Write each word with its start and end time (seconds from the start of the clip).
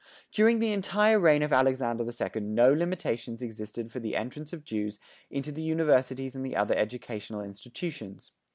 During 0.31 0.57
the 0.57 0.73
entire 0.73 1.19
reign 1.19 1.43
of 1.43 1.53
Alexander 1.53 2.03
II 2.03 2.41
no 2.41 2.73
limitations 2.73 3.43
existed 3.43 3.91
for 3.91 3.99
the 3.99 4.15
entrance 4.15 4.51
of 4.51 4.63
Jews 4.63 4.97
into 5.29 5.51
the 5.51 5.61
Universities 5.61 6.33
and 6.35 6.43
the 6.43 6.55
other 6.55 6.73
educational 6.75 7.43
institutions. 7.43 8.31